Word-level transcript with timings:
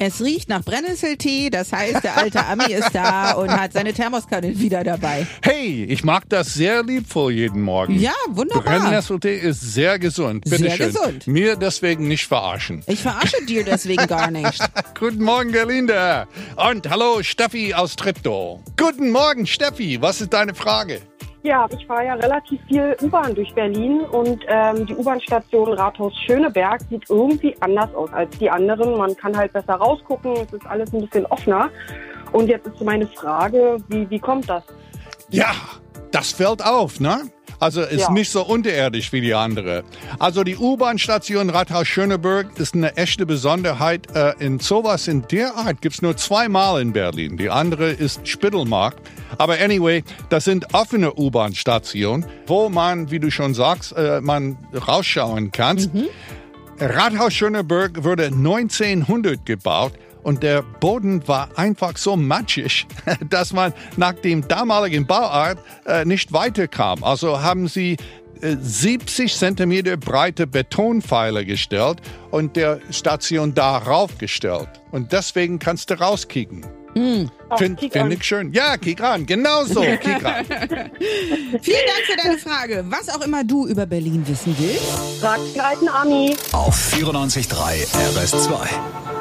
Es 0.00 0.20
riecht 0.20 0.48
nach 0.48 0.62
Brennnesseltee, 0.64 1.50
das 1.50 1.72
heißt, 1.72 2.02
der 2.02 2.16
alte 2.16 2.44
Ami 2.46 2.72
ist 2.72 2.90
da 2.94 3.32
und 3.32 3.50
hat 3.50 3.72
seine 3.72 3.92
Thermoskanne 3.92 4.58
wieder 4.58 4.82
dabei. 4.82 5.26
Hey, 5.42 5.84
ich 5.84 6.02
mag 6.02 6.28
das 6.28 6.52
sehr 6.54 6.82
lieb 6.82 7.08
vor 7.08 7.30
jeden 7.30 7.62
Morgen. 7.62 7.98
Ja, 7.98 8.12
wunderbar. 8.28 8.80
Brennnesseltee 8.80 9.38
ist 9.38 9.60
sehr 9.60 9.98
gesund. 10.00 10.44
Bitte 10.44 10.64
Sehr 10.64 10.70
schön. 10.76 10.86
gesund. 10.92 11.26
Mir 11.28 11.56
deswegen 11.56 12.08
nicht 12.08 12.26
verarschen. 12.26 12.82
Ich 12.86 13.00
verarsche 13.02 13.44
dir 13.46 13.64
deswegen 13.64 14.06
gar 14.08 14.30
nicht. 14.30 14.58
Guten 14.98 15.22
Morgen, 15.22 15.52
Gerlinde. 15.52 16.26
Und 16.56 16.90
hallo, 16.90 17.22
Steffi 17.22 17.72
aus 17.74 17.94
Treptow. 17.94 18.60
Guten 18.76 19.10
Morgen, 19.10 19.46
Steffi. 19.46 20.00
Was 20.02 20.20
ist 20.20 20.32
deine 20.32 20.54
Frage? 20.54 21.00
Ja, 21.44 21.68
ich 21.78 21.86
fahre 21.86 22.06
ja 22.06 22.14
relativ 22.14 22.58
viel 22.68 22.96
U-Bahn 23.02 23.34
durch 23.34 23.52
Berlin 23.54 24.00
und 24.00 24.42
ähm, 24.48 24.86
die 24.86 24.94
U-Bahn-Station 24.94 25.74
Rathaus 25.74 26.14
Schöneberg 26.24 26.80
sieht 26.88 27.04
irgendwie 27.10 27.54
anders 27.60 27.94
aus 27.94 28.10
als 28.14 28.30
die 28.38 28.48
anderen. 28.48 28.96
Man 28.96 29.14
kann 29.14 29.36
halt 29.36 29.52
besser 29.52 29.74
rausgucken, 29.74 30.32
es 30.32 30.50
ist 30.54 30.66
alles 30.66 30.90
ein 30.94 31.02
bisschen 31.02 31.26
offener. 31.26 31.68
Und 32.32 32.48
jetzt 32.48 32.66
ist 32.66 32.80
meine 32.80 33.06
Frage, 33.08 33.76
wie, 33.88 34.08
wie 34.08 34.18
kommt 34.18 34.48
das? 34.48 34.64
Ja, 35.28 35.52
das 36.12 36.32
fällt 36.32 36.64
auf, 36.64 36.98
ne? 36.98 37.20
Also 37.60 37.82
ist 37.82 38.00
Ja. 38.02 38.10
nicht 38.10 38.30
so 38.30 38.44
unterirdisch 38.44 39.12
wie 39.12 39.20
die 39.20 39.34
andere. 39.34 39.84
Also 40.18 40.44
die 40.44 40.56
U-Bahn-Station 40.56 41.50
Rathaus 41.50 41.86
Schöneberg 41.88 42.58
ist 42.58 42.74
eine 42.74 42.96
echte 42.96 43.26
Besonderheit. 43.26 44.14
Äh, 44.14 44.34
in 44.38 44.58
sowas 44.60 45.08
in 45.08 45.26
der 45.30 45.54
Art 45.56 45.80
gibt's 45.80 46.02
nur 46.02 46.16
zweimal 46.16 46.80
in 46.82 46.92
Berlin. 46.92 47.36
Die 47.36 47.50
andere 47.50 47.90
ist 47.90 48.26
Spittelmarkt. 48.28 48.98
Aber 49.38 49.54
anyway, 49.60 50.02
das 50.28 50.44
sind 50.44 50.74
offene 50.74 51.14
U-Bahn-Stationen, 51.14 52.26
wo 52.46 52.68
man, 52.68 53.10
wie 53.10 53.18
du 53.18 53.30
schon 53.30 53.54
sagst, 53.54 53.92
äh, 53.96 54.20
man 54.20 54.56
rausschauen 54.86 55.50
kann. 55.50 56.08
Rathaus 56.78 57.32
Schöneberg 57.32 58.02
wurde 58.04 58.26
1900 58.32 59.46
gebaut 59.46 59.92
und 60.24 60.42
der 60.42 60.62
Boden 60.62 61.26
war 61.28 61.50
einfach 61.56 61.96
so 61.96 62.16
matschig, 62.16 62.86
dass 63.30 63.52
man 63.52 63.72
nach 63.96 64.14
dem 64.14 64.48
damaligen 64.48 65.06
Bauart 65.06 65.58
äh, 65.86 66.04
nicht 66.04 66.32
weiterkam. 66.32 67.04
Also 67.04 67.40
haben 67.42 67.68
sie 67.68 67.96
äh, 68.40 68.56
70 68.58 69.36
Zentimeter 69.36 69.96
breite 69.96 70.46
Betonpfeiler 70.46 71.44
gestellt 71.44 72.00
und 72.30 72.56
der 72.56 72.80
Station 72.90 73.54
darauf 73.54 74.18
gestellt. 74.18 74.68
Und 74.90 75.12
deswegen 75.12 75.58
kannst 75.58 75.90
du 75.90 76.00
rauskicken. 76.00 76.64
Ach, 77.48 77.58
Finde 77.58 77.76
kick 77.80 77.92
find 77.92 78.12
ich 78.12 78.22
schön. 78.22 78.52
Ja, 78.52 78.76
kick 78.76 79.00
ran. 79.00 79.26
Genau 79.26 79.64
so. 79.64 79.80
Kick 80.00 80.24
ran. 80.24 80.46
Vielen 80.46 81.86
Dank 81.86 82.04
für 82.06 82.16
deine 82.22 82.38
Frage. 82.38 82.84
Was 82.88 83.08
auch 83.08 83.20
immer 83.22 83.42
du 83.42 83.66
über 83.66 83.84
Berlin 83.84 84.22
wissen 84.26 84.54
willst. 84.58 85.20
Fragt 85.20 85.54
den 85.54 85.60
alten 85.60 85.88
Ami. 85.88 86.36
Auf 86.52 86.76
94.3 86.94 87.86
RS2. 88.14 89.13